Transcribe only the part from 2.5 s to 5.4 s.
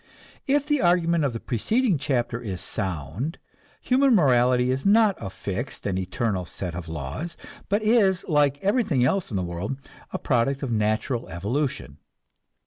sound, human morality is not a